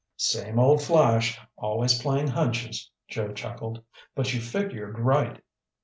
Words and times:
"Same 0.17 0.57
old 0.57 0.81
Flash, 0.81 1.39
always 1.57 2.01
playing 2.01 2.29
hunches," 2.29 2.89
Joe 3.07 3.33
chuckled. 3.33 3.83
"But 4.15 4.33
you 4.33 4.41
figured 4.41 4.97
right. 4.97 5.43